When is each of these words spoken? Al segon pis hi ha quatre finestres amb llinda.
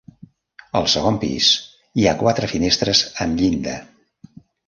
Al 0.79 0.87
segon 0.93 1.19
pis 1.23 1.49
hi 2.01 2.07
ha 2.11 2.15
quatre 2.23 2.49
finestres 2.55 3.03
amb 3.27 3.43
llinda. 3.43 3.77